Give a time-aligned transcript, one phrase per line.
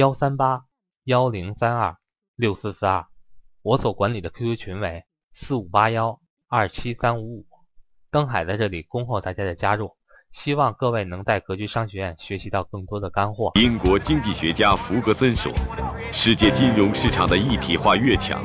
[0.00, 0.62] 幺三八
[1.04, 1.94] 幺零三二
[2.34, 3.04] 六四四二，
[3.60, 7.46] 我所管理的 QQ 群为四五八幺二七三五五。
[8.10, 9.94] 登海在这里恭候大家的加入，
[10.32, 13.52] 希望各位能在格局商学院学习到更多的干货。
[13.56, 15.52] 英国经济学家福格森说
[16.10, 18.42] ：“世界金融市场的一体化越强，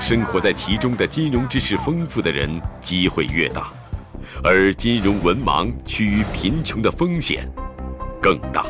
[0.00, 2.48] 生活在其中的金融知识丰富的人
[2.80, 3.72] 机会越大，
[4.44, 7.44] 而金融文盲趋于贫穷的风险
[8.22, 8.64] 更大。”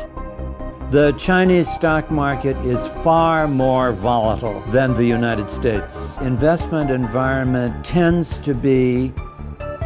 [0.89, 6.17] The Chinese stock market is far more volatile than the United States.
[6.19, 9.11] Investment environment tends to be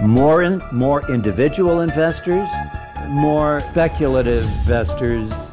[0.04, 2.48] more in, more individual investors,
[3.08, 5.51] more speculative investors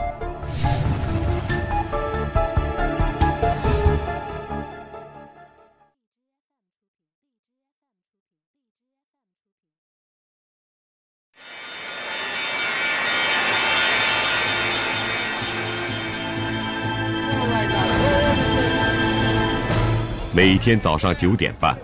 [20.39, 21.77] 每天早上九点半，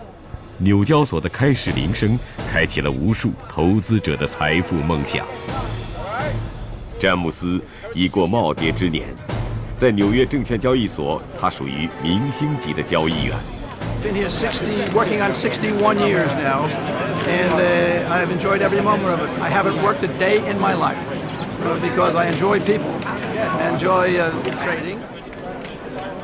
[0.58, 2.16] 纽交所的开市铃声
[2.48, 5.26] 开启了无数投资者的财富梦想。
[6.96, 7.60] 詹姆斯
[7.94, 9.08] 已过耄耋之年，
[9.76, 13.36] 在纽约证券交易所，他属于明星级的交易员。
[14.04, 16.68] Been here 60, working on 61 years now,
[17.26, 19.30] and uh, I have enjoyed every moment of it.
[19.42, 20.94] I haven't worked a day in my life
[21.82, 22.94] because I enjoy people,
[23.72, 24.30] enjoy uh,
[24.62, 25.00] trading.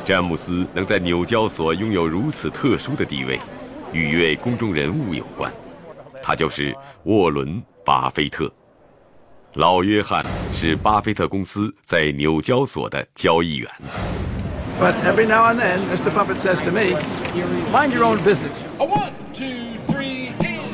[0.03, 3.39] 詹姆斯能在纽交所拥有如此特殊的地位，
[3.93, 5.51] 与一位公众人物有关，
[6.21, 7.47] 他就是沃伦·
[7.85, 8.51] 巴菲特。
[9.53, 13.69] 老约翰是巴菲特公司在纽交所的交易员。
[14.79, 16.09] But every now and then, Mr.
[16.09, 16.97] Buffett says to me,
[17.71, 20.71] "Mind your own business." A one, two, three, and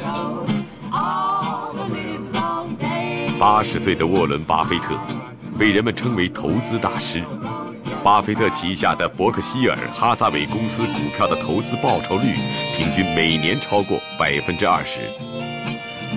[3.37, 4.95] 八十岁的沃伦·巴菲特
[5.59, 7.21] 被人们称为投资大师。
[8.03, 12.35] 巴菲特旗下的伯克希尔哈撒韦公司股票的投资报酬率
[12.75, 15.01] 平均每年超过百分之二十，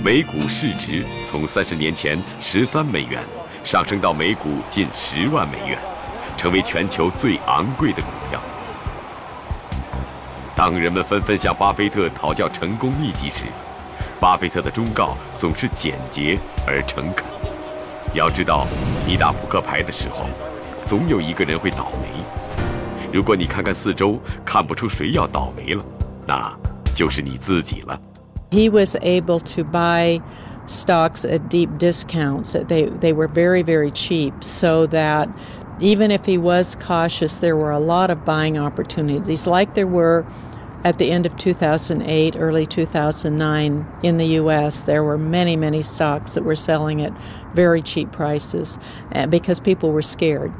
[0.04, 3.20] 每股市值从三十年前十三美元
[3.64, 5.78] 上升到每股近十万美元，
[6.36, 8.40] 成为全球最昂贵的股票。
[10.54, 13.44] 当人们纷纷向巴菲特讨教成功秘籍时，
[14.20, 17.26] 巴菲特的忠告总是简洁而诚恳。
[18.12, 18.66] 要知道，
[19.06, 20.28] 你打扑克牌的时候。
[20.89, 22.23] 总有一个人会倒霉。
[23.11, 25.83] 如果你看看四周，看不出谁要倒霉了，
[26.25, 26.53] 那
[26.93, 27.99] 就是你自己了。
[28.51, 30.21] He was able to buy
[30.67, 32.53] stocks at deep discounts.
[32.53, 35.29] They they were very very cheap, so that
[35.79, 40.25] even if he was cautious, there were a lot of buying opportunities, like there were
[40.83, 46.35] at the end of 2008, early 2009 in the US, there were many, many stocks
[46.35, 47.11] that were selling at
[47.53, 48.77] very cheap prices
[49.13, 50.53] eh, because people were scared.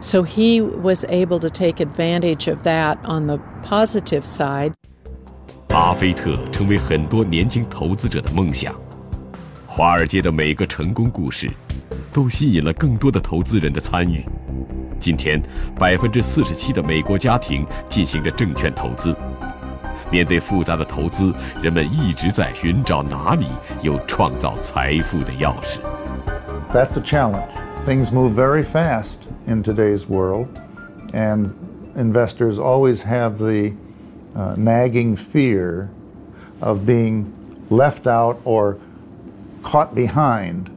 [0.00, 4.72] So he was able to take advantage of that on the positive side.
[5.68, 8.74] 巴菲特成为很多年轻投资者的梦想。
[9.66, 11.50] 华尔街的每个成功故事，
[12.12, 14.22] 都吸引了更多的投资人的参与。
[15.00, 15.42] 今天，
[15.78, 19.16] 百分之四十七的美国家庭进行着证券投资。
[20.10, 23.46] 面对复杂的投资，人们一直在寻找哪里
[23.80, 25.78] 有创造财富的钥匙。
[26.70, 27.48] That's the challenge.
[27.86, 29.14] Things move very fast
[29.46, 30.46] in today's world,
[31.12, 31.54] and
[31.94, 33.72] investors always have the
[34.34, 35.88] uh, nagging fear
[36.60, 37.32] of being
[37.70, 38.76] left out or
[39.62, 40.70] caught behind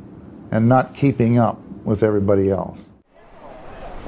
[0.52, 2.90] and not keeping up with everybody else.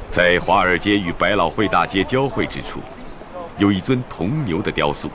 [0.10, 2.80] 在华尔街与百老汇大街交汇之处，
[3.58, 5.10] 有一尊铜牛的雕塑。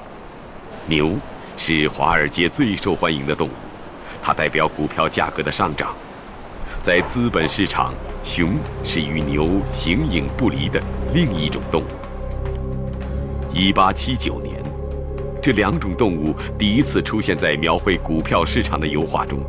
[0.86, 1.12] 牛
[1.56, 3.52] 是华尔街最受欢迎的动物，
[4.22, 5.94] 它代表股票价格的上涨。
[6.82, 7.94] 在资本市场，
[8.27, 8.49] 熊
[8.83, 10.81] 是与牛形影不离的
[11.13, 11.85] 另一种动物。
[13.53, 14.61] 一八七九年，
[15.41, 19.39] 这两种动物第一次出现在描绘股票市场的油画中。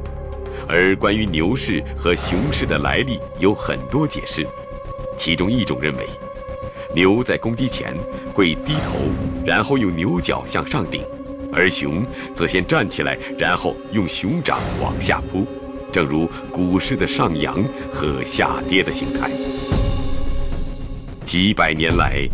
[0.68, 4.46] 而关于牛市和熊市的来历有很多解释，
[5.16, 6.06] 其中一种认为，
[6.94, 7.96] 牛在攻击前
[8.32, 8.94] 会低头，
[9.44, 11.02] 然后用牛角向上顶，
[11.52, 15.44] 而熊则先站起来，然后用熊掌往下扑。
[15.98, 17.56] 正如股市的上扬
[17.92, 19.28] 和下跌的形态。
[21.24, 22.24] 几百年来，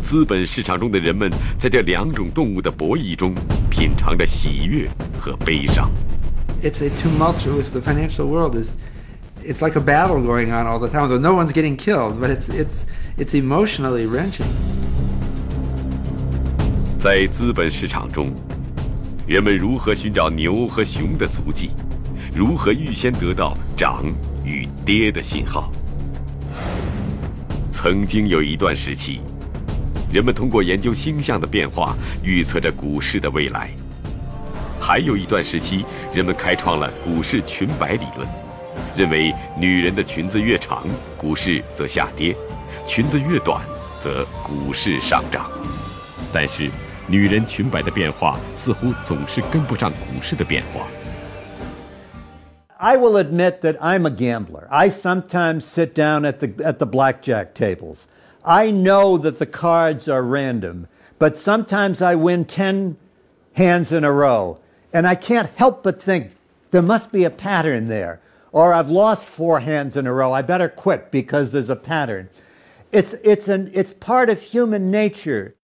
[0.00, 3.32] 资本市场中的人们在这两种动物的博弈中
[3.70, 4.90] 品尝着喜悦
[5.20, 5.88] 和悲伤。
[6.64, 7.70] It's a tumultuous.
[7.70, 8.74] The financial world is.
[9.44, 11.08] It's like a battle going on all the time.
[11.08, 12.86] Though no one's getting killed, but it's it's
[13.16, 14.46] it's emotionally wrenching.
[16.98, 18.32] 在资本市场中，
[19.28, 21.70] 人们如何寻找牛和熊的足迹？
[22.34, 24.02] 如何预先得到涨
[24.42, 25.70] 与跌的信号？
[27.70, 29.20] 曾经有一段时期，
[30.10, 33.68] 人们通过研究星象的变化预测着股市的未来；
[34.80, 35.84] 还有一段时期，
[36.14, 38.26] 人们开创了股市裙摆理论，
[38.96, 40.86] 认为女人的裙子越长，
[41.18, 42.34] 股市则下跌；
[42.88, 43.60] 裙子越短，
[44.00, 45.50] 则股市上涨。
[46.32, 46.70] 但是，
[47.06, 50.86] 女人裙摆的变化似乎总是跟不上股市的变化。
[52.82, 54.66] I will admit that I'm a gambler.
[54.68, 58.08] I sometimes sit down at the, at the blackjack tables.
[58.44, 60.88] I know that the cards are random,
[61.20, 62.96] but sometimes I win 10
[63.52, 64.58] hands in a row.
[64.92, 66.32] And I can't help but think
[66.72, 68.20] there must be a pattern there.
[68.50, 70.32] Or I've lost four hands in a row.
[70.32, 72.30] I better quit because there's a pattern.
[72.90, 75.54] It's, it's, an, it's part of human nature.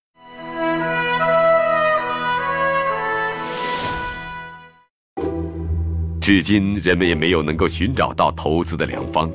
[6.29, 9.31] 至今，人们也没有能够寻找到投资的良方，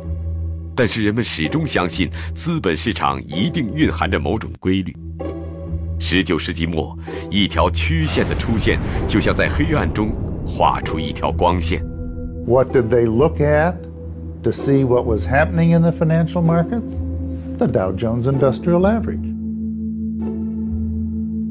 [0.76, 4.96] 但是人们始终相信资本市场一定蕴含着某种规律。
[6.00, 6.96] 十九世纪末，
[7.32, 10.12] 一条曲线的出现，就像在黑暗中
[10.46, 11.84] 画出一条光线。
[12.46, 13.74] What did they look at
[14.44, 17.00] to see what was happening in the financial markets?
[17.58, 19.34] The Dow Jones Industrial Average.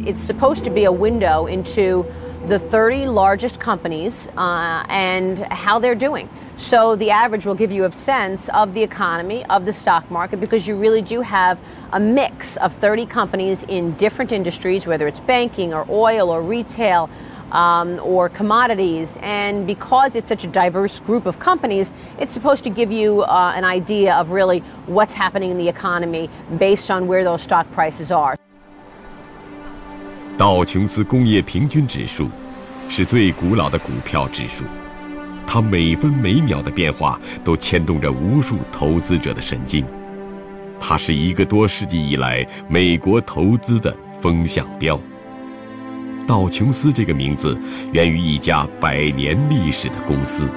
[0.07, 2.07] It's supposed to be a window into
[2.49, 6.29] the 30 largest companies uh, and how they're doing.
[6.57, 10.41] So the average will give you a sense of the economy, of the stock market,
[10.41, 11.59] because you really do have
[11.93, 17.09] a mix of 30 companies in different industries, whether it's banking or oil or retail.
[17.53, 19.19] Um, or commodities.
[19.21, 23.53] And because it's such a diverse group of companies, it's supposed to give you uh,
[23.55, 28.11] an idea of really what's happening in the economy based on where those stock prices
[28.11, 28.39] are.
[30.43, 32.29] 道琼斯工业平均指数
[32.89, 34.65] 是最古老的股票指数，
[35.47, 39.87] 它每分每秒的变化都牵动着无数投资者的神经。
[40.81, 45.01] 它是一个多世纪以来美国投资的风向标。
[46.27, 47.57] 道琼斯这个名字
[47.93, 50.49] 源于一家百年历史的公司。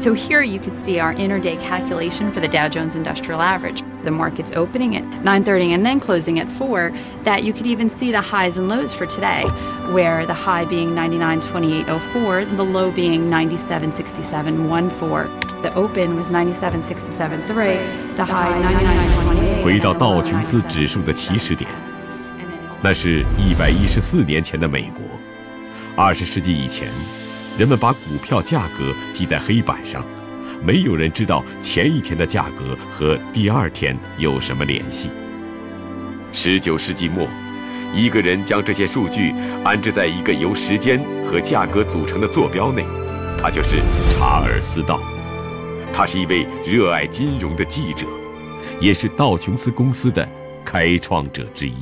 [0.00, 3.84] So here you could see our intraday calculation for the Dow Jones Industrial Average.
[4.05, 6.91] The market's opening at 9:30 and then closing at 4.
[7.23, 9.45] That you could even see the highs and lows for today,
[9.93, 15.29] where the high being 99.2804, the low being 97.6714.
[15.61, 19.63] The open was 97.67.3, the high 99.28.
[19.63, 21.69] 回到道琼斯指数的起始点，
[22.81, 25.03] 那是一百一十四年前的美国。
[25.95, 26.87] 二十世纪以前。
[27.59, 30.05] 人们把股票价格记在黑板上，
[30.62, 35.10] 没有人知道前一天的价格和第二天有什么联系。
[36.32, 37.26] 十九世纪末，
[37.94, 39.32] 一个人将这些数据
[39.64, 42.84] 安置在一个由时间和价格组成的坐标内，
[43.38, 43.76] 他就是
[44.10, 45.00] 查尔斯·道。
[45.92, 48.06] 他是一位热爱金融的记者，
[48.80, 50.28] 也是道琼斯公司的
[50.64, 51.74] 开创者之一。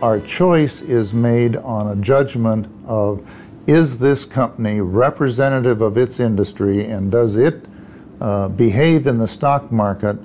[0.00, 3.20] Our choice is made on a judgment of.
[3.66, 7.64] is this company representative of its industry and does it
[8.22, 10.16] uh, behave in the stock market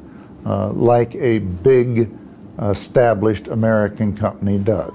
[0.45, 2.07] uh, like a big
[2.59, 4.93] established American company does?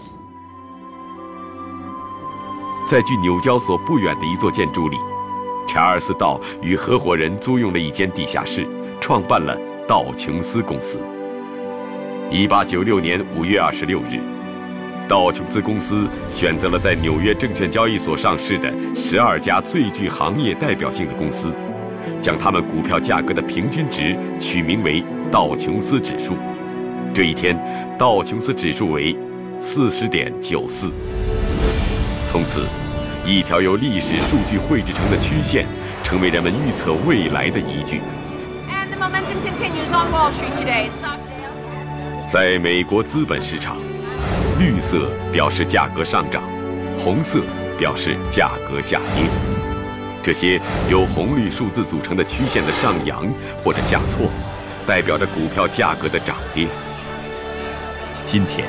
[2.88, 4.96] 在距纽交所不远的一座建筑里，
[5.66, 8.66] 查尔斯·道与合伙人租用了一间地下室，
[9.00, 9.56] 创办了
[9.88, 11.00] 道琼斯公司。
[12.30, 14.20] 一八九六年五月二十六日。
[15.08, 21.54] 道琼斯公司选择了在纽约证券交易所上市的十二家最具行业代表性的公司，
[22.20, 26.34] 将他们股票价格的平均值取名为道琼斯指数。
[27.14, 27.58] 这一天，
[27.98, 29.16] 道琼斯指数为
[29.60, 30.90] 四十点九四。
[32.26, 32.66] 从此，
[33.26, 35.66] 一条由历史数据绘制成的曲线，
[36.02, 38.00] 成为人们预测未来的依据。
[42.28, 43.76] 在美国资本市场。
[44.58, 46.40] 绿色表示价格上涨，
[46.96, 47.40] 红色
[47.78, 49.61] 表示价格下跌。
[50.23, 53.31] 这些由红绿数字组成的曲线的上扬
[53.63, 54.29] 或者下挫，
[54.85, 56.67] 代表着股票价格的涨跌。
[58.25, 58.67] 今天，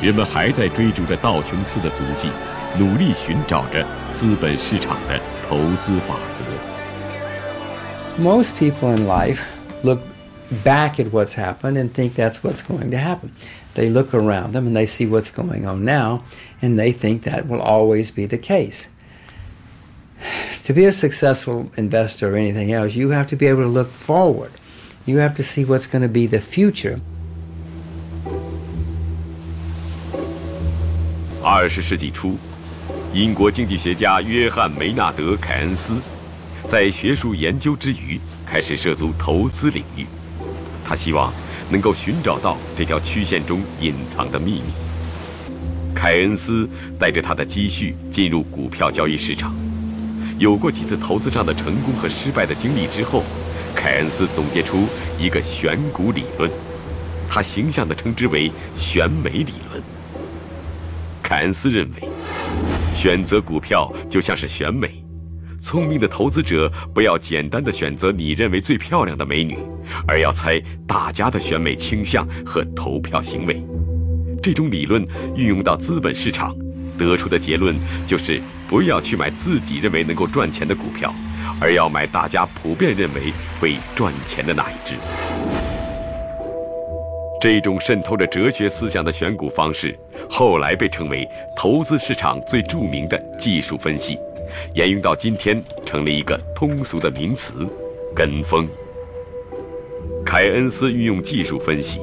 [0.00, 2.30] 人们还在追逐着道琼斯的足迹，
[2.78, 6.42] 努力寻找着资本市场的投资法则。
[8.18, 9.42] Most people in life
[9.82, 10.00] look
[10.64, 13.30] back at what's happened and think that's what's going to happen.
[13.74, 16.22] They look around them and they see what's going on now,
[16.62, 18.88] and they think that will always be the case.
[20.63, 23.89] To be a successful investor or anything else, you have to be able to look
[23.91, 24.49] forward.
[25.05, 26.97] You have to see what's going to be the future.
[31.43, 32.37] 二十世纪初，
[33.13, 36.01] 英国经济学家约翰·梅纳德·凯恩斯
[36.67, 40.07] 在学术研究之余，开始涉足投资领域。
[40.83, 41.31] 他希望
[41.69, 44.73] 能够寻找到这条曲线中隐藏的秘密。
[45.93, 46.67] 凯恩斯
[46.99, 49.55] 带着他的积蓄进入股票交易市场，
[50.37, 53.23] 有过几次投资上的成功和失败的经历之后，
[53.73, 54.85] 凯恩斯总结出
[55.17, 56.51] 一个选股理论，
[57.27, 59.81] 他形象地称之为“选美理论”。
[61.23, 62.09] 凯恩斯认为，
[62.93, 65.03] 选择股票就像是选美。
[65.57, 69.57] 聪明的投资者不要简单的选择你认为最漂亮的美女，
[70.05, 73.65] 而要猜大家的选美倾向和投票行为。
[74.43, 75.03] 这种理论
[75.35, 76.55] 运用到资本市场，
[76.97, 77.75] 得出的结论
[78.05, 81.13] 就是不要去买自己认为能够赚钱的股票，
[81.59, 84.95] 而要买大家普遍认为会赚钱的那一只。
[87.41, 89.95] 这种渗透着哲学思想的选股方式，
[90.29, 94.17] 后来被称为投资市场最著名的技术分析。
[94.73, 97.67] 沿用到今天，成了一个通俗的名词——
[98.15, 98.67] 跟风。
[100.25, 101.99] 凯恩斯运用技术分析，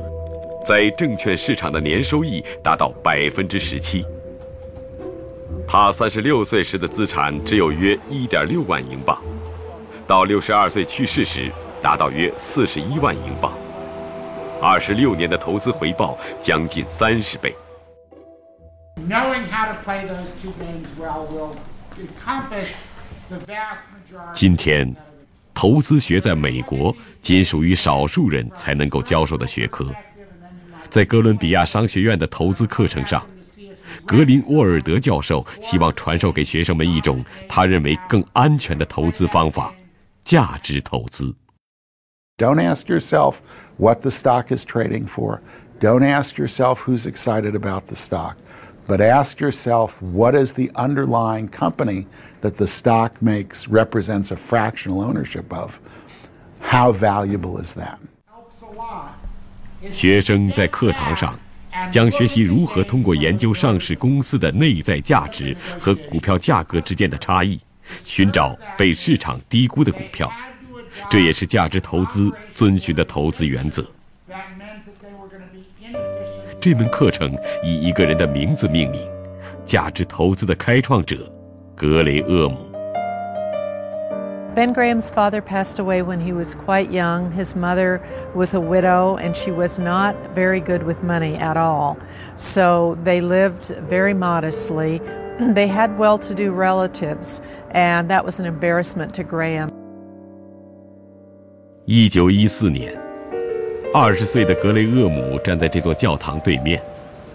[0.65, 4.05] 在证券市场的年收益达到百分之十七。
[5.66, 9.19] 他三十六岁时的资产只有约一点六万英镑，
[10.07, 11.50] 到六十二岁去世时
[11.81, 13.52] 达到约四十一万英镑。
[14.61, 17.54] 二十六年的投资回报将近三十倍。
[24.35, 24.95] 今天，
[25.54, 29.87] 投资学在美国仅属于少数人才能够教授的学科。
[30.90, 33.26] 在哥伦比亚商学院的投资课程上，
[34.06, 39.74] 格林沃尔德教授希望传授给学生们一种他认为更安全的投资方法——
[40.27, 41.36] 价值投资。
[42.38, 43.38] Don't ask yourself
[43.77, 45.39] what the stock is trading for.
[45.80, 48.36] Don't ask yourself who's excited about the stock.
[48.88, 52.08] But ask yourself what is the underlying company
[52.42, 55.80] that the stock makes represents a fractional ownership of?
[56.60, 57.98] How valuable is that?
[59.89, 61.39] 学生在课堂上
[61.91, 67.59] 将学习如何通过研究上市公司的内在价值和股票价格之间的差异，
[68.05, 70.31] 寻找被市场低估的股票。
[71.11, 73.85] 这也是价值投资遵循的投资原则。
[76.61, 79.00] 这门课程以一个人的名字命名，
[79.67, 81.31] 价值投资的开创者
[81.75, 82.72] 格雷厄姆。
[84.56, 87.32] Ben Graham's father passed away when he was quite young.
[87.32, 88.01] His mother
[88.34, 91.98] was a widow and she was not very good with money at all.
[92.36, 95.00] So they lived very modestly.
[95.39, 99.70] They had well to do relatives, and that was an embarrassment to Graham.
[101.86, 102.92] 一九一四年。
[103.94, 106.82] 二十岁的格雷厄姆站在这座教堂对面，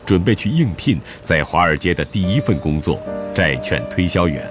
[0.04, 2.99] 准备去应聘在华尔街的第一份工作——
[3.33, 4.45] 债券推销员。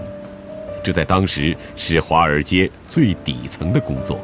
[0.86, 4.20] 这在当时是华尔街最底层的工作。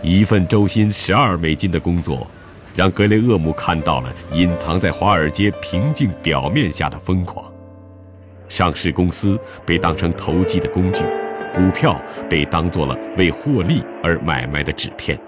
[0.00, 2.26] 一份周薪十二美金的工作，
[2.74, 7.44] 让格雷厄姆看到了隐藏在华尔街平静表面下的疯狂。
[8.48, 11.00] 上市公司被当成投机的工具，
[11.54, 12.00] 股票
[12.30, 15.18] 被当做了为获利而买卖的纸片。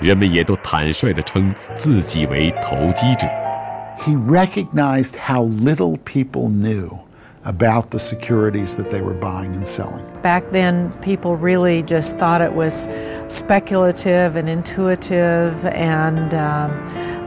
[0.00, 3.28] 人们也都坦率地称自己为投机者。
[4.00, 6.98] He recognized how little people knew
[7.43, 10.03] about the securities that they were buying and selling.
[10.23, 12.89] Back then, people really just thought it was
[13.27, 16.71] speculative and intuitive and um,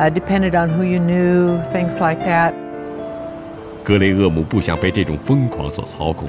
[0.00, 2.52] uh, depended on who you knew, things like that.
[3.85, 6.28] 格雷厄姆不想被这种疯狂所操控，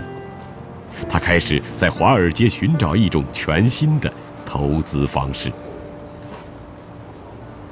[1.10, 4.12] 他开始在华尔街寻找一种全新的
[4.46, 5.52] 投资方式。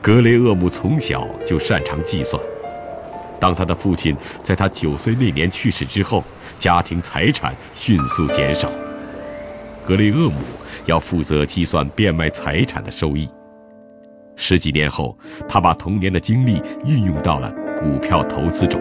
[0.01, 2.42] 格雷厄姆从小就擅长计算。
[3.43, 6.23] 当他的父亲在他九岁那年去世之后，
[6.61, 8.71] 家庭财产迅速减少。
[9.85, 10.37] 格雷厄姆
[10.87, 13.29] 要负责计算变卖财产的收益。
[14.37, 15.19] 十几年后，
[15.49, 18.81] 他把童年的经历运用到了股票投资中。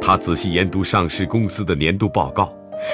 [0.00, 2.50] 他仔细研读上市公司的年度报告，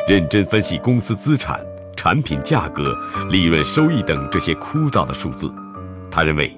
[0.09, 1.61] 认真分析公司资产、
[1.97, 2.93] 产品价格、
[3.31, 5.49] 利润收益等这些枯燥的数字。
[6.11, 6.51] 他认为。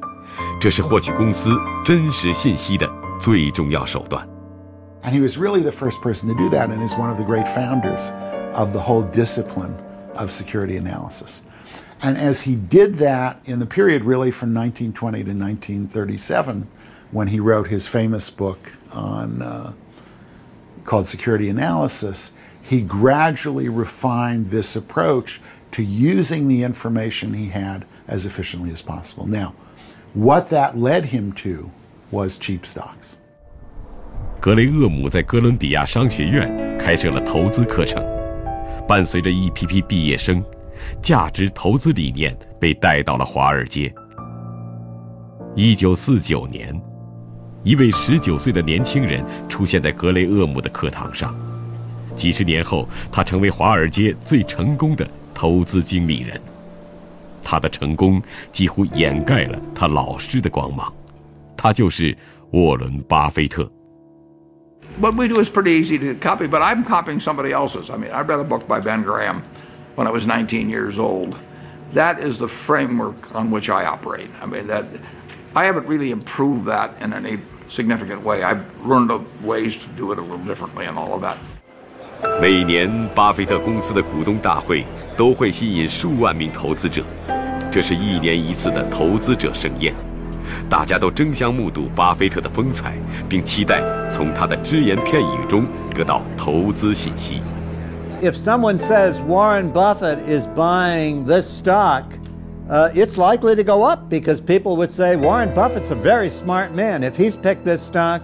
[0.59, 1.51] 这是获取公司
[1.85, 2.91] 真实信息的
[3.22, 4.28] 最重要手段。
[5.04, 7.48] And he was really the first person to do that and is one of the great
[7.48, 8.12] founders
[8.54, 9.76] of the whole discipline
[10.16, 11.42] of security analysis.
[12.02, 16.68] And as he did that in the period really from 1920 to 1937,
[17.12, 19.74] when he wrote his famous book on uh,
[20.84, 25.40] called Security Analysis, he gradually refined this approach
[25.72, 29.26] to using the information he had as efficiently as possible.
[29.26, 29.54] Now,
[30.14, 31.72] what that led him to
[32.13, 33.15] was cheap stocks.
[34.41, 38.05] 格雷厄姆在哥伦比亚商学院开设了投资课程，
[38.87, 40.45] 伴随着一批批毕业生，
[41.01, 43.93] 价值投资理念被带到了华尔街。
[45.55, 46.79] 一九四九年，
[47.63, 51.35] 一位十九岁的年轻人出现在格雷厄姆的课堂上。
[52.15, 56.39] 几十年后，他成为华尔街最成功的投资经理人。
[57.45, 60.93] 他的成功几乎掩盖了他老师的光芒。
[61.62, 62.16] 他就是
[62.52, 63.70] 沃伦·巴菲特。
[65.00, 67.90] what we do is pretty easy to copy, but I'm copying somebody else's.
[67.90, 69.44] I mean, I read a book by Ben Graham
[69.96, 71.36] when I was 19 years old.
[71.94, 74.30] That is the framework on which I operate.
[74.42, 74.86] I mean, that
[75.54, 77.38] I haven't really improved that in any
[77.70, 78.44] significant way.
[78.44, 79.12] I've learned
[79.44, 81.38] ways to do it a little differently and all of that.
[82.42, 84.84] 每一年，巴菲特公司的股东大会
[85.16, 87.04] 都会吸引数万名投资者，
[87.72, 89.94] 这是一年一次的投资者盛宴。
[90.69, 92.95] 大家都争相目睹巴菲特的风采，
[93.29, 97.43] 并期待从他的只言片语中得到投资信息。
[98.23, 102.05] If someone says Warren Buffett is buying this stock,
[102.69, 106.73] uh, it's likely to go up because people would say Warren Buffett's a very smart
[106.73, 107.03] man.
[107.03, 108.23] If he's picked this stock,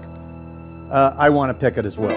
[0.90, 2.16] uh, I want to pick it as well.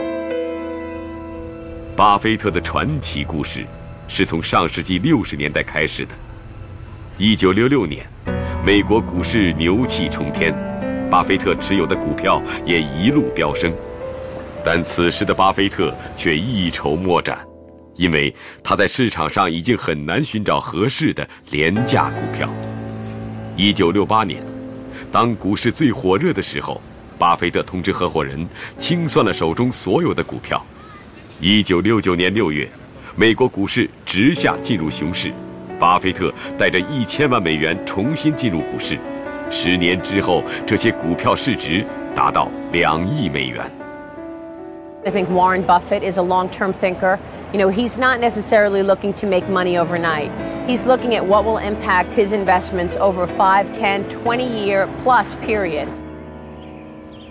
[1.95, 3.65] 巴菲特的传奇故事
[4.07, 6.13] 是从上世纪六十年代开始的。
[7.17, 8.05] 一九六六年。
[8.63, 10.53] 美国股市牛气冲天，
[11.09, 13.73] 巴菲特持有的股票也一路飙升，
[14.63, 17.39] 但此时的巴菲特却一筹莫展，
[17.95, 18.31] 因为
[18.63, 22.47] 他在市场上已经很难寻找合适的廉价股票。
[23.57, 24.39] 一九六八年，
[25.11, 26.79] 当股市最火热的时候，
[27.17, 30.63] 巴菲特通知合伙人清算了手中所有的股票。
[31.39, 32.69] 一九六九年六月，
[33.15, 35.31] 美国股市直下进入熊市。
[35.81, 38.99] 巴菲特带着一千万美元重新进入股市，
[39.49, 41.83] 十年之后，这些股票市值
[42.15, 43.59] 达到两亿美元。
[45.03, 47.17] I think Warren Buffett is a long-term thinker.
[47.51, 50.29] You know, he's not necessarily looking to make money overnight.
[50.67, 55.87] He's looking at what will impact his investments over five, ten, twenty-year plus period.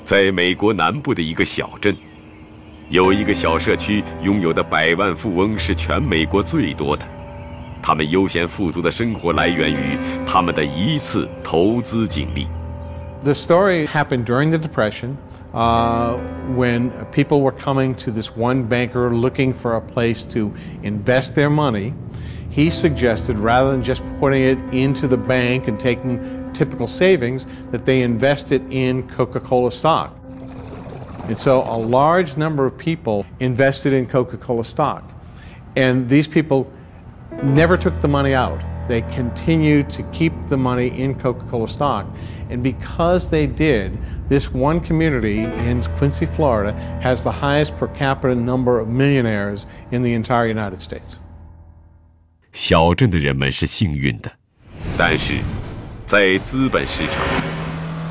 [0.05, 1.97] 在美国南部的一个小镇，
[2.89, 7.07] 有一个小社区，拥有的百万富翁是全美国最多的。
[7.82, 12.48] 他们悠闲富足的生活来源于他们的一次投资经历。
[13.24, 15.18] The story happened during the Depression.
[15.54, 16.18] Uh,
[16.56, 20.52] when people were coming to this one banker looking for a place to
[20.84, 21.94] invest their money,
[22.50, 27.86] he suggested rather than just putting it into the bank and taking typical savings, that
[27.86, 30.16] they invest it in Coca Cola stock.
[31.28, 35.04] And so a large number of people invested in Coca Cola stock.
[35.76, 36.72] And these people
[37.44, 38.62] never took the money out.
[38.88, 42.06] They continued to keep the money in Coca Cola stock.
[42.52, 43.98] And because they did,
[44.30, 50.04] this one community in Quincy, Florida, has the highest per capita number of millionaires in
[50.04, 51.18] the entire United States.
[52.52, 54.32] 小镇的人们是幸运的，
[54.96, 55.40] 但是，
[56.06, 57.22] 在资本市场，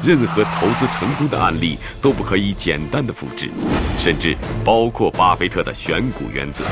[0.04, 3.48] 任何投资成功的案例都不可以简单的复制，
[3.96, 6.64] 甚至包括巴菲特的选股原则。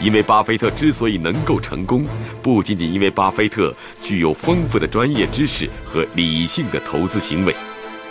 [0.00, 2.04] 因为巴菲特之所以能够成功，
[2.40, 7.54] 不仅仅因为巴菲特具有丰富的专业知识和理性的投资行为，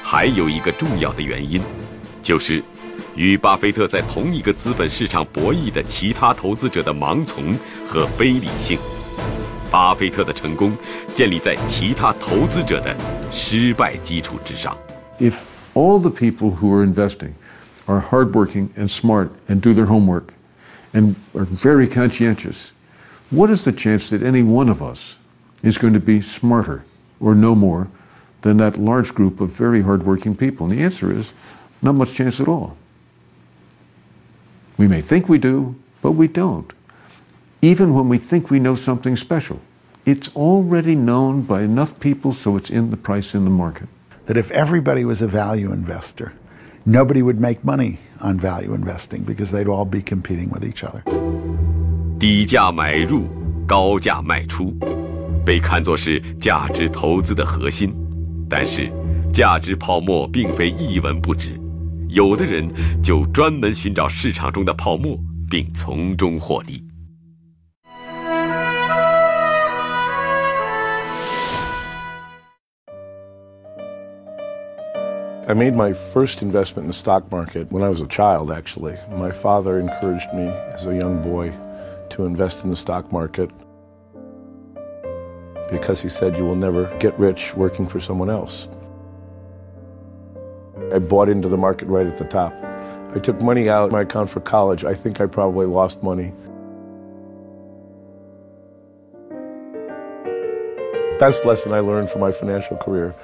[0.04, 1.62] 还有一个重要的原因，
[2.21, 2.62] 就是
[3.15, 8.78] 与巴菲特在同一个资本市场博弈的其他投资者的盲从和非理性。
[9.71, 10.76] 巴菲特的成功
[11.13, 12.95] 建立在其他投资者的
[13.32, 14.78] 失败基础之上。
[15.19, 15.34] If
[15.73, 17.32] all the people who are investing
[17.86, 20.37] are hardworking and smart and do their homework.
[20.98, 22.72] And are very conscientious,
[23.30, 25.20] what is the chance that any one of us
[25.62, 26.84] is going to be smarter
[27.20, 27.88] or no more
[28.42, 30.66] than that large group of very hardworking people?
[30.66, 31.34] And the answer is
[31.84, 32.78] not much chance at all.
[34.78, 36.74] We may think we do, but we don't.
[37.62, 39.60] Even when we think we know something special,
[40.04, 43.88] it's already known by enough people so it's in the price in the market.
[44.26, 46.34] That if everybody was a value investor,
[46.86, 51.01] nobody would make money on value investing because they'd all be competing with each other.
[52.19, 53.27] 低价买入，
[53.67, 54.73] 高价卖出，
[55.45, 57.93] 被看作是价值投资的核心。
[58.49, 58.91] 但是，
[59.34, 61.60] 价值泡沫并非一文不值，
[62.08, 62.67] 有的人
[63.03, 66.84] 就专门寻找市场中的泡沫，并从中获利。
[75.48, 78.98] I made my first investment in the stock market when I was a child, actually.
[79.12, 81.54] My father encouraged me as a young boy
[82.10, 83.50] to invest in the stock market
[85.72, 88.68] because he said you will never get rich working for someone else.
[90.94, 92.54] I bought into the market right at the top.
[93.16, 94.84] I took money out of my account for college.
[94.84, 96.34] I think I probably lost money.
[101.20, 103.16] Best lesson I learned from my financial career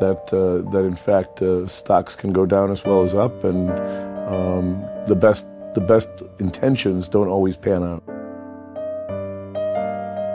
[0.00, 3.70] that, uh, that in fact uh, stocks can go down as well as up, and
[4.28, 6.08] um, the, best, the best
[6.38, 8.02] intentions don't always pan out.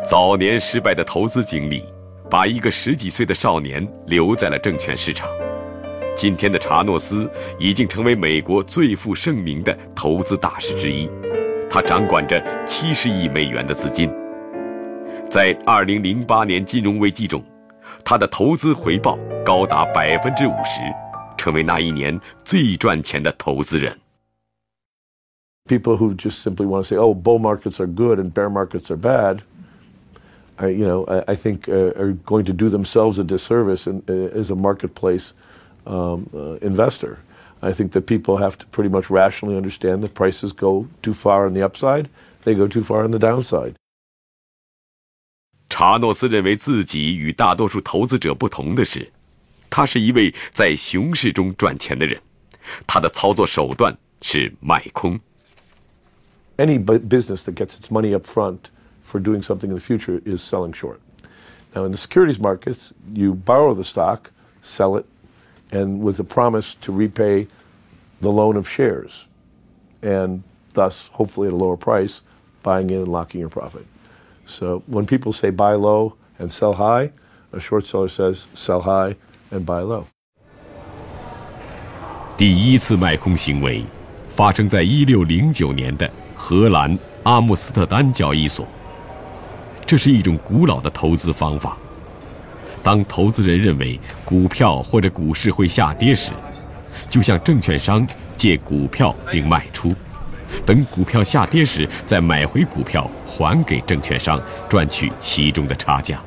[0.04, 1.84] 早年失败的投资经历，
[2.30, 5.28] 把一个十几岁的少年留在了证券市场。
[6.15, 11.10] 今天的查诺斯已经成为美国最负盛名的投资大师之一，
[11.69, 14.10] 他掌管着七十亿美元的资金。
[15.28, 17.43] 在二零零八年金融危机中，
[18.05, 20.81] 他的投资回报高达百分之五十，
[21.37, 23.97] 成为那一年最赚钱的投资人。
[25.69, 28.97] People who just simply want to say, "Oh, bull markets are good and bear markets are
[28.97, 29.40] bad,"
[30.57, 34.03] I, you know, I, I think uh, are going to do themselves a disservice in,
[34.09, 35.33] uh, as a marketplace
[35.87, 37.19] um, uh, investor.
[37.62, 41.47] I think that people have to pretty much rationally understand that prices go too far
[41.47, 42.09] on the upside,
[42.45, 43.77] they go too far on the downside.
[45.81, 49.11] 查诺斯认为自己与大多数投资者不同的是，
[49.71, 52.21] 他是一位在熊市中赚钱的人。
[52.87, 55.19] 他的操作手段是卖空。
[56.59, 58.69] Any business that gets its money up front
[59.03, 60.99] for doing something in the future is selling short.
[61.75, 65.07] Now, in the securities markets, you borrow the stock, sell it,
[65.71, 67.47] and with a promise to repay
[68.21, 69.27] the loan of shares,
[70.03, 70.43] and
[70.75, 72.21] thus, hopefully, at a lower price,
[72.62, 73.87] buying in and locking your profit.
[74.46, 77.12] So when people say buy low and sell high,
[77.52, 79.16] a short seller says sell high
[79.52, 80.06] and buy low.
[82.38, 83.84] 第一次卖空行为
[84.30, 88.68] 发生在一六零九年的荷兰阿姆斯特丹交易所。
[89.86, 91.78] 这是一种古老的投资方法。
[92.84, 96.32] 当投资人认为股票或者股市会下跌时，
[97.10, 98.06] 就向证券商
[98.36, 99.94] 借股票并卖出，
[100.65, 104.39] 等股票下跌时再买回股票还给证券商，
[104.70, 106.22] 赚取其中的差价。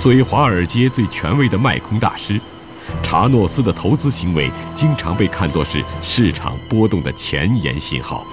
[0.00, 2.40] 作为华尔街最权威的卖空大师，
[3.02, 8.24] 查诺斯的投资行为经常被看作是市场波动的前沿信号。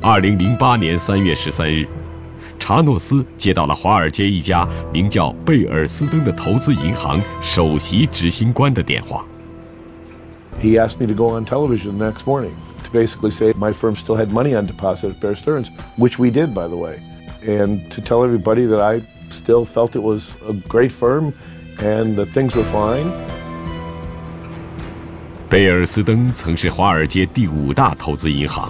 [0.00, 1.86] 二零零八年三月十三日，
[2.58, 9.24] 查诺斯接到了华尔街一家名叫贝尔斯登的投资银行首席执行官的电话。
[10.61, 14.15] He asked me to go on television the next morning to basically say my firm still
[14.15, 16.99] had money on deposit at Bear Stearns, which we did, by the way,
[17.45, 21.33] and to tell everybody that I still felt it was a great firm
[21.79, 23.11] and that things were fine.
[25.49, 28.69] 贝尔斯登曾是华尔街第五大投资银行。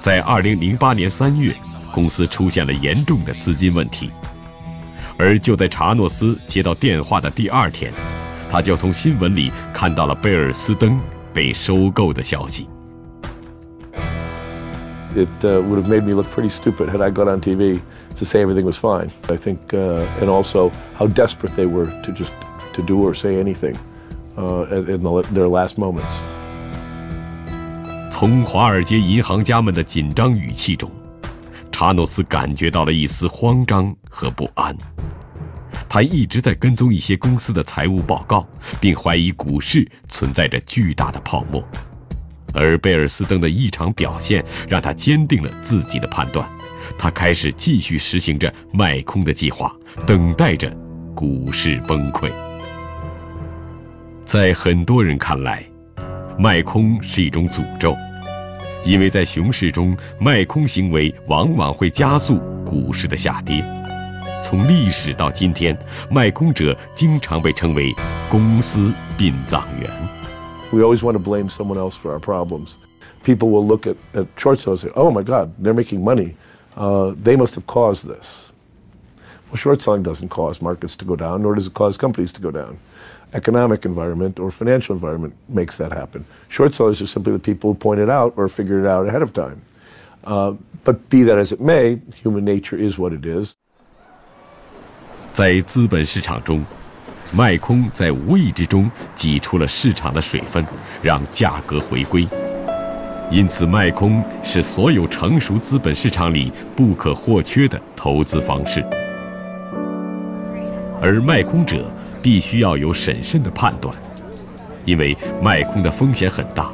[0.00, 1.54] 在二零零八年三月，
[1.94, 4.10] 公司出现了严重的资金问题，
[5.18, 7.92] 而就在查诺斯接到电话的第二天，
[8.49, 10.99] 他就从新闻里看到了贝尔斯登
[11.33, 12.67] 被收购的消息。
[15.15, 17.79] It uh, would have made me look pretty stupid had I got on TV
[18.15, 19.09] to say everything was fine.
[19.29, 22.31] I think, uh, and also how desperate they were to just
[22.73, 23.75] to do or say anything
[24.37, 26.21] uh, in the, their last moments.
[28.11, 30.91] 从华尔街银行家们的紧张语气中，
[31.71, 34.75] 查诺斯感觉到了一丝慌张和不安。
[35.89, 38.47] 他一直在跟踪一些公司的财务报告，
[38.79, 41.63] 并怀疑股市存在着巨大的泡沫。
[42.53, 46.47] 而贝尔斯登的异常表现让他坚定了自己的判断。
[46.97, 49.71] 他开始继续实行着卖空的计划，
[50.05, 50.69] 等待着
[51.13, 52.31] 股市崩溃。
[54.25, 55.63] 在很多人看来，
[56.39, 57.95] 卖空是一种诅咒。
[58.85, 63.63] 因为在熊市中，卖空行为往往会加速股市的下跌。
[64.46, 65.76] 从历史到今天，
[66.10, 67.94] 卖空者经常被称为“
[68.30, 69.90] 公司殡葬员”。
[70.72, 72.76] We always want to blame someone else for our problems.
[73.22, 76.34] People will look at, at short sellers and say, "Oh my God, they're making money.
[76.76, 78.52] Uh, they must have caused this."
[79.50, 82.40] Well, short selling doesn't cause markets to go down, nor does it cause companies to
[82.40, 82.78] go down
[83.34, 86.24] economic environment or financial environment makes that happen.
[86.48, 89.22] Short sellers are simply the people who point it out or figured it out ahead
[89.22, 89.62] of time.
[90.22, 90.52] Uh,
[90.84, 93.56] but be that as it may, human nature is what it is.
[95.37, 96.65] 在资本市场中，
[97.31, 100.65] 卖空在无意之中挤出了市场的水分，
[100.99, 102.27] 让价格回归。
[103.29, 108.83] 因此，卖空是所有成熟资本市场里不可或缺的投资方式。
[110.99, 111.85] 而卖空者
[112.19, 113.95] 必须要有审慎的判断，
[114.85, 116.71] 因为卖空的风险很大。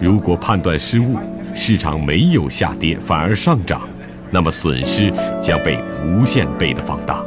[0.00, 1.16] 如果判断失误，
[1.54, 3.88] 市场没有下跌，反而上涨，
[4.32, 7.24] 那么损失将被无限倍的放大。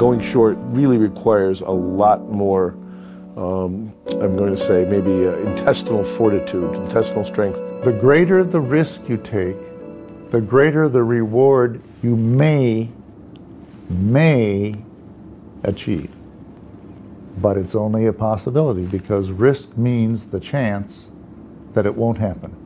[0.00, 2.70] Going short really requires a lot more.
[3.36, 7.58] Um, I'm going to say maybe uh, intestinal fortitude, intestinal strength.
[7.84, 9.58] The greater the risk you take,
[10.30, 12.88] the greater the reward you may
[13.90, 14.76] may
[15.64, 16.10] achieve.
[17.36, 21.10] But it's only a possibility because risk means the chance
[21.74, 22.56] that it won't happen.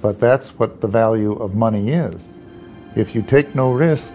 [0.00, 2.32] But that's what the value of money is.
[2.96, 4.14] If you take no risk,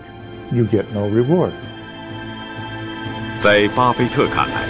[0.51, 1.53] you get no reward.
[3.45, 4.65] 在巴菲特看来，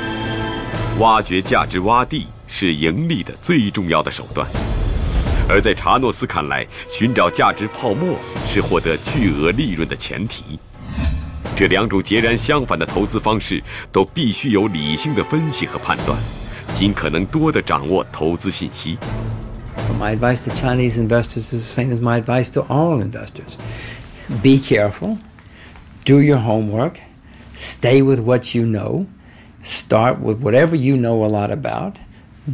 [1.00, 4.46] 挖掘价值洼地是盈利的最重要的手段；
[5.48, 10.60] 而在查诺斯看来，寻找价值泡沫是获得巨额利润的前提。
[11.56, 16.20] 这两种截然相反的投资方式，都必须有理性的分析和判断，
[16.74, 18.98] 尽可能多的掌握投资信息。
[19.98, 23.56] My advice to Chinese investors is the same as my advice to all investors.
[24.44, 25.18] Be careful,
[26.04, 26.96] do your homework,
[27.55, 29.07] stay with what you know,
[29.63, 31.97] start with whatever you know a lot about,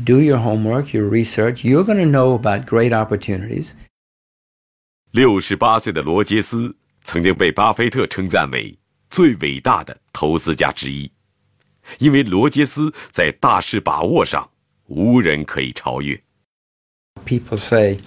[0.05, 1.65] do your homework, your research.
[1.65, 3.75] You're going to know about great opportunities.
[5.13, 8.79] 六十八岁的罗杰斯曾经被巴菲特称赞为
[9.09, 11.11] 最伟大的投资家之一，
[11.99, 14.51] 因为罗杰斯在大势把握上
[14.87, 16.21] 无人可以超越。
[17.25, 17.99] People say,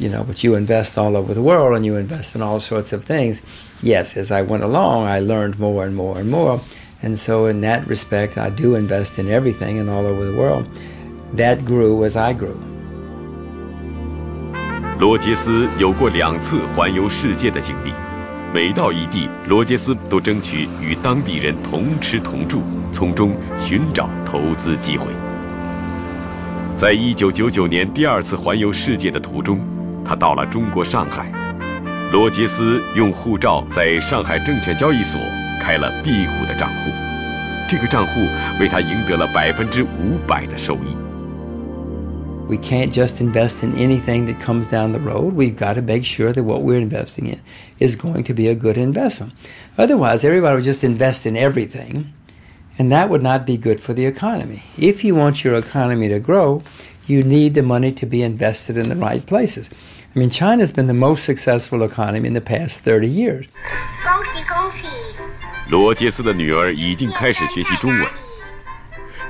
[0.00, 2.92] you know, but you invest all over the world and you invest in all sorts
[2.92, 3.42] of things.
[3.82, 6.60] Yes, as I went along, I learned more and more and more.
[7.02, 10.64] And so, in that respect, I do invest in everything and all over the world.
[11.36, 12.56] That grew as I grew.
[14.98, 17.92] 罗杰斯有过两次环游世界的经历，
[18.54, 25.08] 每到一地，罗杰斯都争取与当地人同吃同住，从中寻找投资机会。
[26.74, 29.60] 在一九九九年第二次环游世界的途中，
[30.04, 31.32] 他到了中国上海。
[32.12, 35.20] 罗杰斯用护照在上海证券交易所
[35.60, 36.90] 开了辟谷的账户，
[37.68, 38.20] 这个账户
[38.60, 40.96] 为他赢得了百分之五百的收益。
[42.48, 45.32] We can't just invest in anything that comes down the road.
[45.32, 47.40] We've got to make sure that what we're investing in
[47.80, 49.32] is going to be a good investment.
[49.76, 52.12] Otherwise, everybody would just invest in everything,
[52.78, 54.62] and that would not be good for the economy.
[54.78, 56.62] If you want your economy to grow,
[57.08, 59.68] you need the money to be invested in the right places.
[60.14, 63.46] I mean, China's been the most successful economy in the past 30 years.
[64.02, 64.86] 恭喜恭喜！
[65.68, 68.06] 罗杰斯的女儿已经开始学习中文。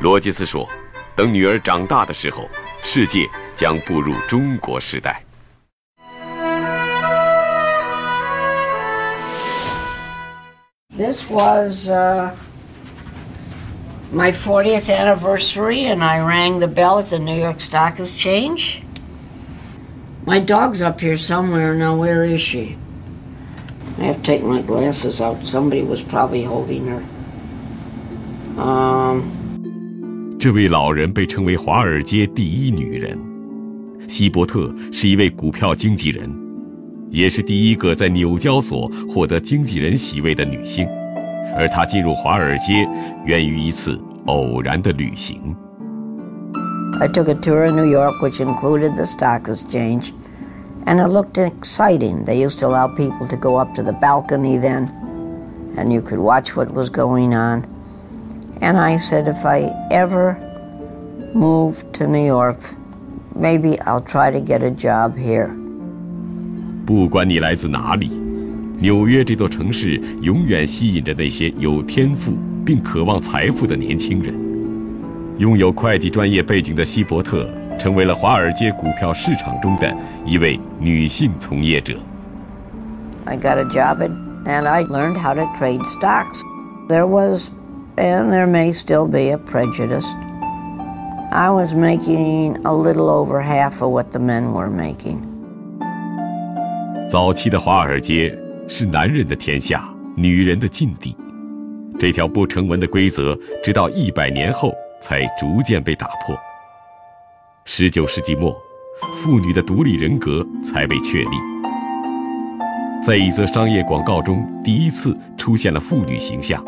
[0.01, 0.69] 罗杰斯说：“
[1.17, 2.49] 等女儿长大的时候，
[2.85, 5.23] 世界将步入中国时代。”
[10.97, 12.31] This was uh,
[14.13, 18.83] my 40th anniversary, and I rang the bell at the New York Stock Exchange.
[20.26, 21.76] My dog's up here somewhere.
[21.76, 22.78] Now, where is she?
[24.00, 25.44] I have to take my glasses out.
[25.44, 27.02] Somebody was probably holding her.
[28.58, 29.24] Um,
[30.40, 33.18] 这位老人被称为华尔街第一女人，
[34.08, 36.30] 希伯特是一位股票经纪人，
[37.10, 40.88] 也是第一个在纽交所获得经纪人席位的女性。
[41.56, 42.88] 而她进入华尔街
[43.26, 45.56] 源于一次偶然的旅行。
[47.01, 50.15] I took a tour in New York, which included the stock exchange,
[50.87, 52.25] and it looked exciting.
[52.25, 54.91] They used to allow people to go up to the balcony then,
[55.77, 57.67] and you could watch what was going on.
[58.63, 60.39] And I said, if I ever
[61.35, 62.57] move to New York,
[63.35, 65.51] maybe I'll try to get a job here.
[66.87, 68.11] 不管你来自哪里，
[68.79, 72.33] 纽约这座城市永远吸引着那些有天赋
[72.65, 74.35] 并渴望财富的年轻人。
[75.42, 77.50] 拥有会计专业背景的希伯特，
[77.80, 79.92] 成为了华尔街股票市场中的
[80.24, 81.98] 一位女性从业者。
[83.26, 84.12] I got a job at,
[84.46, 86.44] and I learned how to trade stocks.
[86.88, 87.50] There was,
[87.96, 90.06] and there may still be, a prejudice.
[91.32, 95.22] I was making a little over half of what the men were making.
[97.10, 101.18] 早期的华尔街是男人的天下，女人的禁地。
[101.98, 106.38] 这条不成文的规则，直到一百年后才逐渐被打破。
[107.66, 108.56] 十九世纪末，
[109.16, 111.32] 妇女的独立人格才被确立。
[113.04, 116.64] 在一则商业广告中，第一次出现了妇女形象，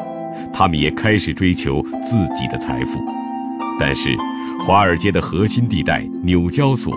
[0.51, 2.99] 她们也开始追求自己的财富。
[3.79, 4.15] 但是，
[4.65, 6.95] 华尔街的核心地带纽交所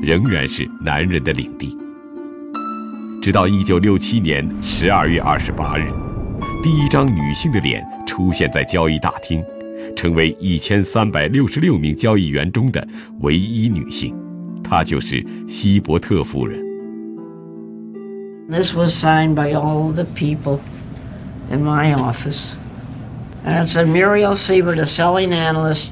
[0.00, 1.76] 仍然是男人的领地。
[3.20, 5.90] 直到一九六七年十二月二十八日，
[6.62, 9.44] 第一张女性的脸出现在交易大厅，
[9.94, 12.86] 成为一千三百六十六名交易员中的
[13.20, 14.14] 唯一女性。
[14.62, 16.68] 她就是希伯特夫人。
[18.50, 20.60] This was signed by all the people
[21.50, 22.54] in my office.
[23.44, 25.90] And it said Muriel Siebert, a selling analyst,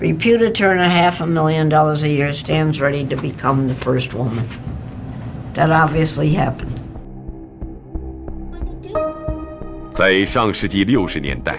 [0.00, 3.74] reputed to earn a half a million dollars a year, stands ready to become the
[3.74, 4.46] first woman.
[5.54, 6.78] That obviously happened.
[9.92, 11.58] 在上世纪六十年代，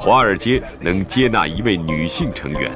[0.00, 2.70] 华尔街能接纳一位女性成员，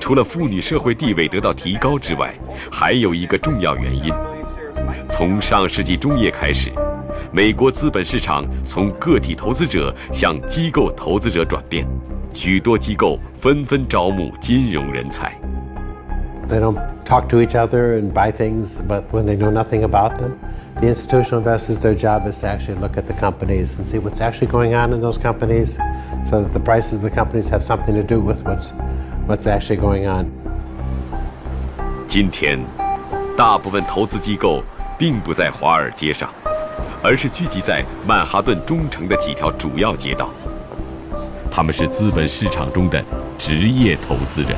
[0.00, 2.34] 除了妇女社会地位得到提高之外，
[2.72, 4.12] 还有一个重要原因。
[5.08, 6.72] 从上世纪中叶开始，
[7.30, 11.86] 美国资本市场从个体投资者向机构投资者转变，
[12.34, 15.32] 许多机构纷纷招募金融人才。
[16.48, 20.32] They don't talk to each other and buy things, but when they know nothing about them,
[20.79, 24.21] the institutional investors, their job is to actually look at the companies and see what's
[24.21, 25.77] actually going on in those companies
[26.25, 28.73] so that the prices of the companies have something to do with what's,
[29.27, 30.31] what's actually going on.
[32.07, 32.59] 今天，
[33.37, 34.63] 大部分投资机构
[34.97, 36.29] 并不在华尔街上，
[37.01, 40.29] 而是聚集在曼哈顿中城的几条主要街道。
[41.51, 43.01] 他们是资本市场中的
[43.37, 44.55] 职业投资人。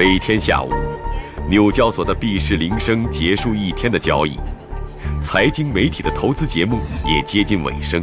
[0.00, 0.70] 每天下午，
[1.50, 4.38] 纽交所的闭市铃声结束一天的交易，
[5.20, 8.02] 财经媒体的投资节目也接近尾声。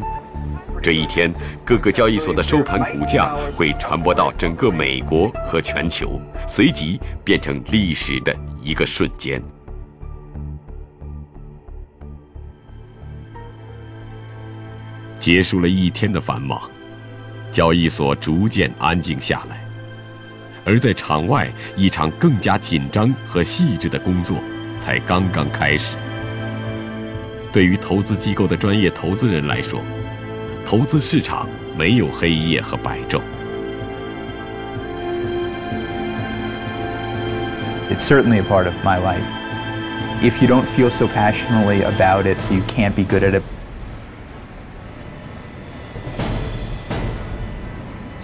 [0.79, 1.27] 这一天，
[1.65, 8.31] 各个交易所的收盘股价会传播到整个美国和全球，随即变成历史的
[8.61, 9.41] 一个瞬间。
[15.17, 16.61] 结束了一天的繁忙，
[17.51, 19.66] 交易所逐渐安静下来。
[20.67, 24.37] 而在场外，一场更加紧张和细致的工作
[24.81, 25.95] 才刚刚开始。
[27.53, 29.81] 对于投资机构的专业投资人来说，
[30.65, 33.21] 投资市场没有黑夜和白昼。
[37.89, 39.23] It's certainly a part of my life.
[40.21, 43.56] If you don't feel so passionately about it, you can't be good at it.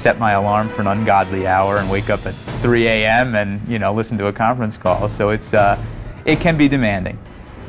[0.04, 3.36] Set my alarm for an ungodly hour and wake up at 3 a.m.
[3.36, 5.08] and you know listen to a conference call.
[5.08, 5.78] So it's uh,
[6.26, 7.18] it can be demanding.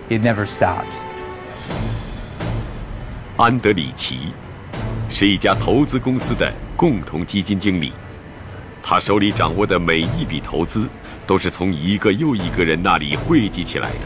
[0.09, 0.90] It never stops.
[3.37, 4.33] 安德里奇
[5.09, 7.92] 是一家投资公司的共同基金经理，
[8.83, 10.88] 他手里掌握的每一笔投资
[11.27, 14.01] 都是从一个又一个人那里汇集起来的。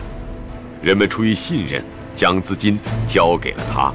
[0.82, 1.82] 人们出于信任，
[2.14, 3.90] 将资金交给了他。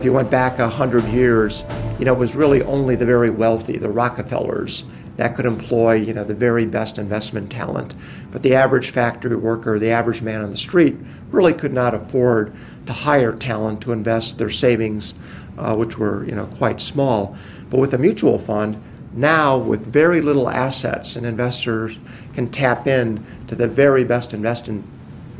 [0.00, 1.62] If you went back a hundred years,
[1.98, 4.84] you know, it was really only the very wealthy, the Rockefellers,
[5.18, 7.92] that could employ, you know, the very best investment talent.
[8.32, 10.96] But the average factory worker, the average man on the street,
[11.30, 12.54] really could not afford
[12.86, 15.12] to hire talent to invest their savings,
[15.58, 17.36] uh, which were, you know, quite small.
[17.68, 18.82] But with a mutual fund,
[19.12, 21.90] now with very little assets, an investor
[22.32, 24.82] can tap in to the very best investment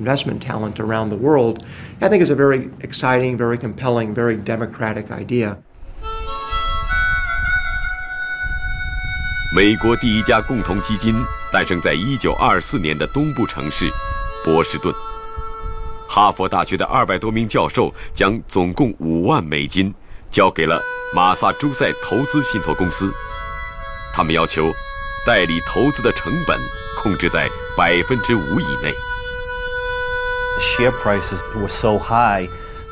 [0.00, 1.64] investment talent around the world,
[2.02, 5.58] I think is a very exciting, very compelling, very democratic idea.
[9.54, 11.14] 美国第一家共同基金
[11.52, 13.90] 诞生在1924年的东部城市
[14.42, 14.94] 波士顿。
[16.08, 19.94] 哈佛大学的二百多名教授将总共五万美金
[20.30, 20.80] 交给了
[21.14, 23.12] 马萨诸塞投资信托公司，
[24.14, 24.72] 他们要求
[25.26, 26.58] 代理投资的成本
[26.96, 28.90] 控制在百分之五以内。
[30.59, 32.47] share prices were so high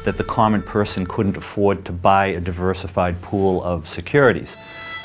[0.05, 4.55] that the common person couldn't afford to buy a diversified pool of securities.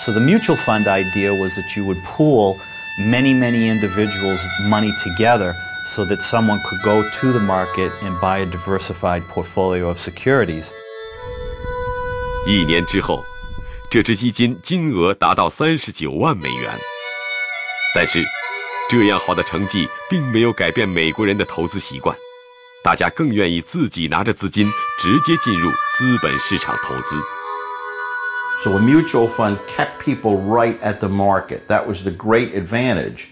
[0.04, 2.56] So the mutual fund idea was that you would pool
[2.98, 5.54] many, many individuals' money together
[5.94, 10.66] so that someone could go to the market and buy a diversified portfolio of securities.
[12.46, 13.24] 一年之后，
[13.90, 16.70] 这支基金金额达到三十九万美元。
[17.94, 18.24] 但是，
[18.88, 22.16] 这样好的成绩并没有改变美国人的投资习惯。
[22.83, 24.69] 大家更愿意自己拿着资金
[24.99, 27.15] 直接进入资本市场投资。
[28.61, 31.61] So a mutual fund kept people right at the market.
[31.69, 33.27] That was the great advantage,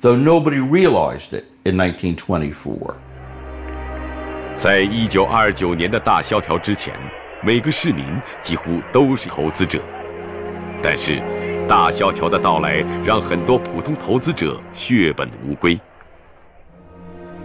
[0.00, 2.94] though nobody realized it in 1924.
[4.56, 6.92] 在一九二九年的大萧条之前，
[7.44, 8.04] 每个市民
[8.42, 9.80] 几乎都是投资者。
[10.82, 11.22] 但是，
[11.68, 15.78] 大萧条的到来让很多普通投资者血本无归。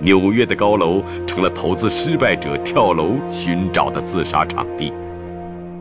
[0.00, 4.92] 纽约的高楼成了投资失败者跳楼寻找的自杀场地，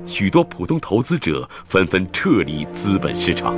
[0.06, 3.56] 许多普通投资者纷纷撤离资本市场。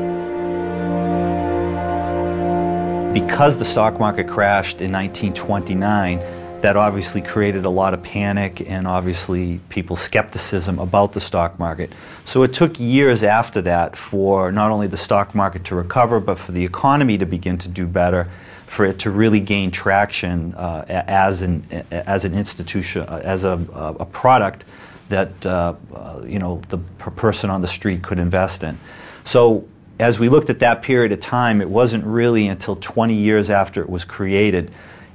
[3.13, 6.19] Because the stock market crashed in 1929,
[6.61, 11.89] that obviously created a lot of panic and obviously people's skepticism about the stock market.
[12.25, 16.37] So it took years after that for not only the stock market to recover, but
[16.37, 18.27] for the economy to begin to do better,
[18.71, 23.59] for it to really gain traction uh, as, an, as an institution, uh, as a,
[23.99, 24.65] a product
[25.09, 26.77] that uh, uh, you know the
[27.15, 28.77] person on the street could invest in.
[29.23, 29.63] So
[29.99, 33.81] as we looked at that period of time, it wasn't really until 20 years after
[33.81, 34.69] it was created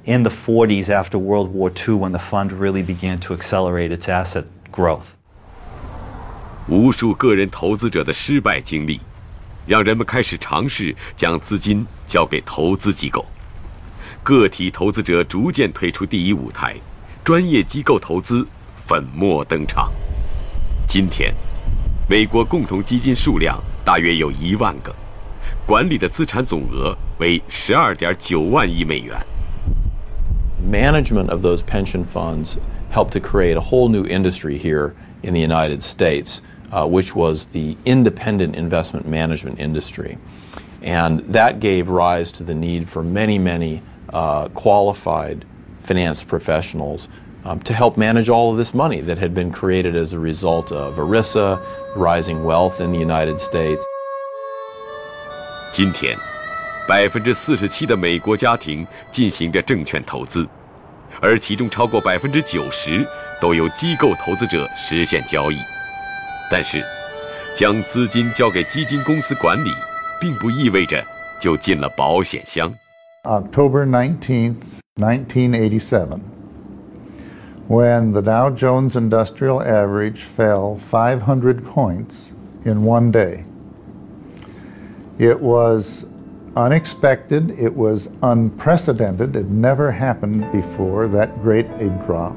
[0.05, 4.09] in the 40s after World War II when the fund really began to accelerate its
[4.09, 5.15] asset growth.
[6.67, 8.99] 无数个人投资者的失败经历，
[9.67, 13.25] 让人们开始尝试将资金交给投资机构。
[14.22, 16.76] 个体投资者逐渐退出第一舞台，
[17.24, 18.46] 专业机构投资
[18.86, 19.90] 粉墨登场。
[20.86, 21.34] 今天，
[22.08, 24.94] 美国共同基金数量大约有一万个，
[25.66, 29.16] 管理的资产总额为十二点九万亿美元。
[30.70, 32.56] management of those pension funds
[32.90, 34.92] helped to create a whole new industry here
[35.22, 36.40] in the United States,
[36.70, 40.18] uh, which was the independent investment management industry.
[40.82, 43.82] And that gave rise to the need for many, many
[44.12, 45.44] uh, qualified
[45.80, 47.08] finance professionals
[47.44, 50.72] um, to help manage all of this money that had been created as a result
[50.72, 51.58] of ERISA,
[51.96, 53.84] rising wealth in the United States.
[55.72, 56.16] 今天，
[56.88, 60.46] 百分之四十七的美国家庭进行着证券投资，
[61.20, 63.06] 而其中超过百分之九十
[63.40, 65.56] 都由机构投资者实现交易。
[66.50, 66.82] 但是，
[67.54, 69.70] 将资金交给基金公司管理，
[70.20, 71.04] 并不意味着
[71.40, 72.72] 就进了保险箱。
[73.28, 76.20] October 19th, 1987,
[77.68, 82.32] when the Dow Jones Industrial Average fell 500 points
[82.64, 83.44] in one day.
[85.18, 86.06] It was
[86.56, 92.34] unexpected, it was unprecedented, it never happened before, that great a drop.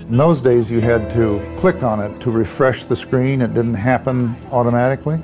[0.00, 3.42] In those days, you had to click on it to refresh the screen.
[3.42, 5.20] It didn't happen automatically.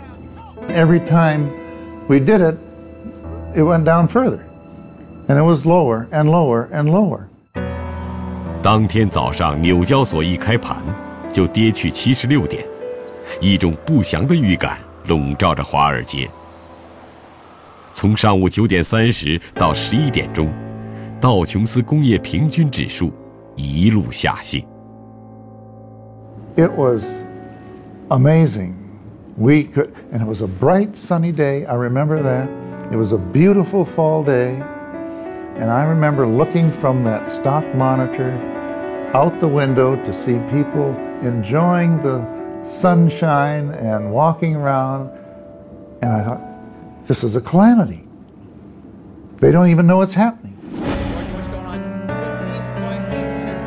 [0.68, 1.63] Every time
[2.08, 2.56] we did it,
[3.54, 4.40] it went down further.
[5.26, 7.20] And it was lower and lower and lower.
[8.62, 10.76] 当天早上，纽交所一开盘
[11.32, 12.64] 就跌去七十六点，
[13.40, 16.28] 一种不祥的预感笼罩着华尔街。
[17.92, 20.52] 从上午九点三十到十一点钟，
[21.20, 23.10] 道琼斯工业平均指数
[23.56, 24.62] 一路下行。
[26.56, 27.02] It was
[28.08, 28.74] amazing.
[29.37, 31.65] We could, and it was a bright sunny day.
[31.65, 32.49] I remember that.
[32.91, 34.61] It was a beautiful fall day.
[35.57, 38.31] And I remember looking from that stock monitor
[39.13, 42.25] out the window to see people enjoying the
[42.63, 45.09] sunshine and walking around.
[46.01, 46.41] And I thought,
[47.07, 48.03] this is a calamity.
[49.39, 50.55] They don't even know what's happening.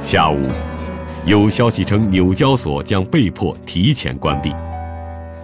[0.03, 0.51] 下午，
[1.25, 4.55] 有消息称纽交所将被迫提前关闭。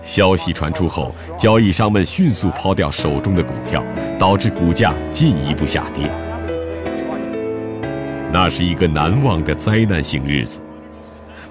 [0.03, 3.81] 消息传出后，交易商们迅速抛掉手中的股票，
[4.19, 6.07] 导致股价进一步下跌。
[8.31, 10.61] 那是一个难忘的灾难性日子。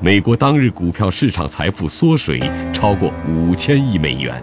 [0.01, 2.41] 美国当日股票市场财富缩水
[2.73, 4.35] 超过五千亿美元，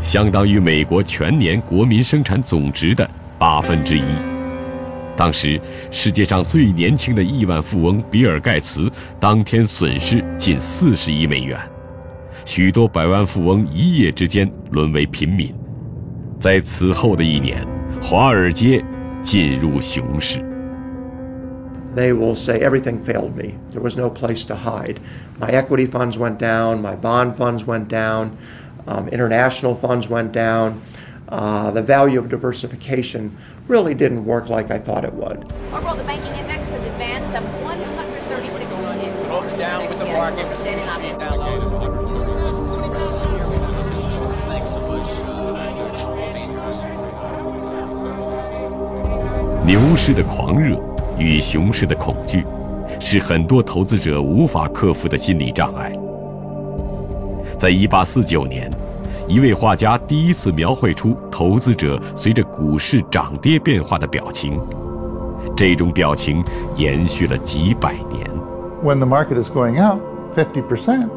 [0.00, 4.02] 相当于美国全年国民生产总值的八分之一。
[5.16, 5.60] 当时，
[5.90, 11.56] 世界上最年轻的亿万富翁比尔·盖茨当天损失近四十亿美元，
[12.45, 15.53] 许多百万富翁一夜之间沦为平民。
[16.39, 17.65] 在此后的一年，
[18.01, 18.83] 华尔街
[19.21, 20.55] 进入熊市。
[21.95, 23.55] they will say everything failed me.
[23.69, 24.99] There was no place to hide.
[25.39, 28.37] My equity funds went down, my bond funds went down,
[28.85, 30.81] um, international funds went down.
[31.29, 33.35] Uh, the value of diversification
[33.67, 35.51] really didn't work like I thought it would.
[35.73, 38.85] Overall, the banking index has advanced some 136 points.
[39.57, 40.45] down with the market.
[49.70, 50.76] 牛市的狂热
[51.16, 52.44] 与熊市的恐惧，
[52.98, 55.92] 是很多投资者无法克服的心理障碍。
[57.56, 58.68] 在一八四九年，
[59.28, 64.60] 一位画家第一次描绘出投资者随着股市涨跌变化的表情，
[65.56, 66.44] 这种表情
[66.74, 68.28] 延续了几百年。
[68.82, 70.00] When the market is going up
[70.34, 71.10] fifty percent,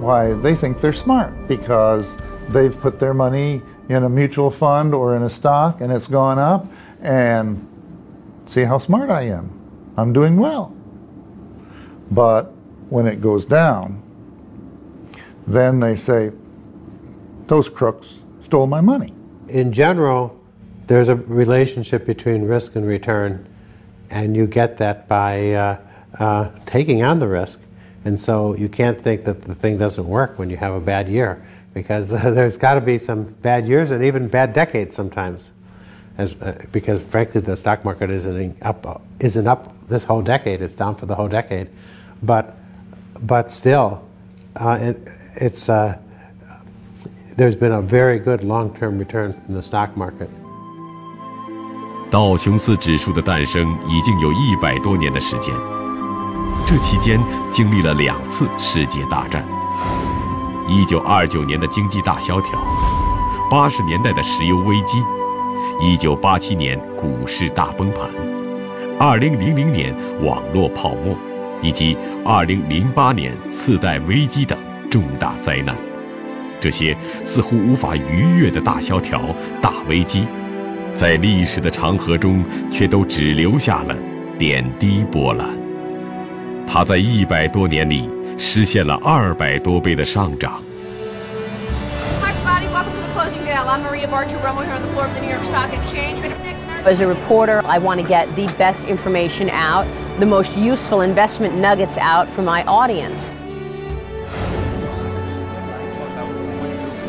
[0.00, 2.06] why they think they're smart because
[2.50, 6.38] they've put their money in a mutual fund or in a stock and it's gone
[6.38, 6.64] up
[7.00, 7.68] and
[8.48, 9.52] See how smart I am.
[9.98, 10.74] I'm doing well.
[12.10, 12.44] But
[12.88, 14.02] when it goes down,
[15.46, 16.32] then they say,
[17.46, 19.12] those crooks stole my money.
[19.48, 20.40] In general,
[20.86, 23.46] there's a relationship between risk and return,
[24.08, 25.78] and you get that by uh,
[26.18, 27.60] uh, taking on the risk.
[28.06, 31.10] And so you can't think that the thing doesn't work when you have a bad
[31.10, 31.44] year,
[31.74, 35.52] because uh, there's got to be some bad years and even bad decades sometimes
[36.17, 40.61] As, uh, because frankly, the stock market isn't up, isn't up this whole decade.
[40.61, 41.69] It's down for the whole decade,
[42.21, 42.53] but
[43.19, 44.01] but still,
[44.55, 44.97] uh, it,
[45.37, 45.97] it's uh,
[47.35, 50.29] there's been a very good long-term return in the stock market.
[52.11, 55.51] 道琼斯指数的诞生已经有一百多年的时间，
[56.67, 57.19] 这期间
[57.51, 59.43] 经历了两次世界大战，
[60.69, 62.63] 一九二九年的经济大萧条，
[63.49, 65.03] 八十年代的石油危机，
[65.80, 68.10] 一九八七年股市大崩盘，
[68.98, 71.16] 二零零零年网络泡沫，
[71.62, 74.58] 以及二零零八年次贷危机等
[74.90, 75.76] 重大灾难，
[76.58, 80.26] 这些似乎无法逾越的大萧条、大危机。
[80.94, 83.96] 在历史的长河中，却都只留下了
[84.36, 85.48] 点滴波澜。
[86.66, 90.60] 它在一百多年里实现了二百多倍的上涨。
[93.78, 96.18] I'm Maria Bartiromo here on the floor of the New York Stock Exchange.
[96.84, 99.84] As a reporter, I want to get the best information out,
[100.18, 103.30] the most useful investment nuggets out for my audience.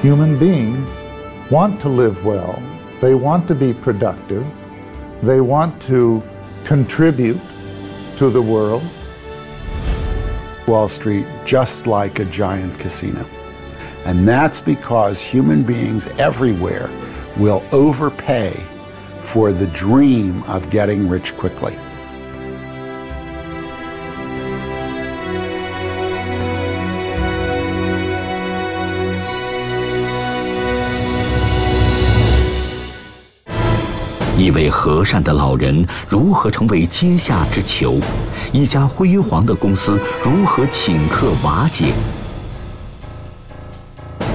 [0.04, 0.88] Human beings
[1.50, 2.62] want to live well.
[3.02, 4.46] They want to be productive.
[5.24, 6.22] They want to
[6.66, 7.42] contribute
[8.18, 8.84] to the world.
[10.68, 13.26] Wall Street just like a giant casino.
[14.09, 16.91] And that's because human beings everywhere
[17.37, 18.53] will overpay
[19.23, 21.75] for the dream of getting rich quickly.
[34.37, 37.99] 一位和善的老人如何成为阶下之囚？
[38.53, 41.95] 一家辉煌的公司如何顷刻瓦解？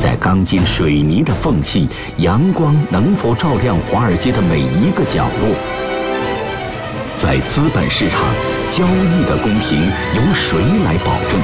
[0.05, 1.89] 在钢筋水泥的缝隙，
[2.19, 5.57] 阳光能否照亮华尔街的每一个角落？
[7.17, 8.21] 在资本市场，
[8.71, 11.41] 交易的公平由谁来保证？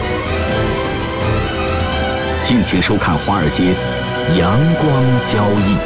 [2.45, 3.73] 敬请收看《华尔街
[4.39, 4.87] 阳光
[5.27, 5.77] 交易》。